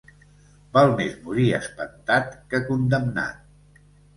[0.77, 3.87] Val més morir espantat que condemnat.